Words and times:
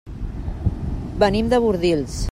Venim 1.25 1.53
de 1.53 1.63
Bordils. 1.67 2.21